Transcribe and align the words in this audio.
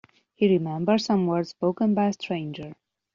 He 0.33 0.47
remembered 0.47 0.99
some 1.03 1.27
words 1.27 1.49
spoken 1.49 1.93
by 1.93 2.07
a 2.07 2.13
stranger. 2.13 2.73